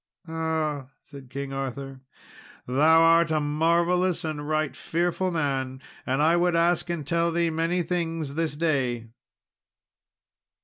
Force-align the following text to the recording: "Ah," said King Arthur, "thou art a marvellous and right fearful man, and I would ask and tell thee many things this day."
"Ah," 0.27 0.87
said 1.03 1.29
King 1.29 1.53
Arthur, 1.53 2.01
"thou 2.65 3.03
art 3.03 3.29
a 3.29 3.39
marvellous 3.39 4.25
and 4.25 4.49
right 4.49 4.75
fearful 4.75 5.29
man, 5.29 5.79
and 6.07 6.23
I 6.23 6.37
would 6.37 6.55
ask 6.55 6.89
and 6.89 7.05
tell 7.05 7.31
thee 7.31 7.51
many 7.51 7.83
things 7.83 8.33
this 8.33 8.55
day." 8.55 9.09